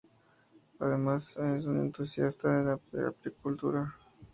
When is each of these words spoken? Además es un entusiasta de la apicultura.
Además 0.79 1.37
es 1.37 1.65
un 1.65 1.79
entusiasta 1.81 2.63
de 2.63 2.63
la 2.99 3.07
apicultura. 3.09 3.95